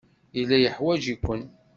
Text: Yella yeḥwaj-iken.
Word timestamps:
Yella 0.37 0.57
yeḥwaj-iken. 0.59 1.41